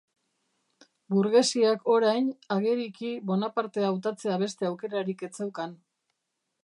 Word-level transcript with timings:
Burgesiak 1.15 1.91
orain, 1.95 2.31
ageriki, 2.55 3.11
Bonaparte 3.33 3.85
hautatzea 3.91 4.39
beste 4.47 4.69
aukerarik 4.71 5.23
ez 5.29 5.31
zeukan. 5.43 5.77